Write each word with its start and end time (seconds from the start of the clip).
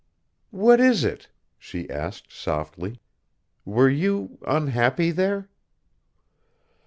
"What 0.49 0.79
is 0.79 1.03
it?" 1.03 1.29
she 1.59 1.87
asked 1.87 2.31
softly. 2.31 2.99
"Were 3.65 3.87
you 3.87 4.39
unhappy 4.47 5.11
there?" 5.11 5.47